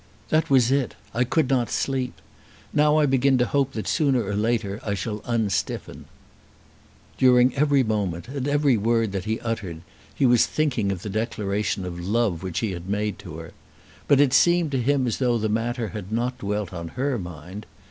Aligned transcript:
"That 0.29 0.49
was 0.49 0.71
it. 0.71 0.95
I 1.13 1.23
could 1.23 1.47
not 1.47 1.69
sleep. 1.69 2.15
Now 2.73 2.97
I 2.97 3.05
begin 3.05 3.37
to 3.37 3.45
hope 3.45 3.73
that 3.73 3.87
sooner 3.87 4.25
or 4.25 4.33
later 4.35 4.79
I 4.83 4.95
shall 4.95 5.21
unstiffen." 5.27 6.05
During 7.19 7.53
every 7.55 7.83
moment, 7.83 8.27
at 8.27 8.47
every 8.47 8.77
word 8.77 9.11
that 9.11 9.25
he 9.25 9.39
uttered, 9.41 9.81
he 10.15 10.25
was 10.25 10.47
thinking 10.47 10.91
of 10.91 11.03
the 11.03 11.09
declaration 11.11 11.85
of 11.85 11.99
love 11.99 12.41
which 12.41 12.61
he 12.61 12.71
had 12.71 12.89
made 12.89 13.19
to 13.19 13.37
her. 13.37 13.51
But 14.07 14.19
it 14.19 14.33
seemed 14.33 14.71
to 14.71 14.81
him 14.81 15.05
as 15.05 15.19
though 15.19 15.37
the 15.37 15.49
matter 15.49 15.89
had 15.89 16.11
not 16.11 16.39
dwelt 16.39 16.73
on 16.73 16.87
her 16.97 17.19
mind. 17.19 17.67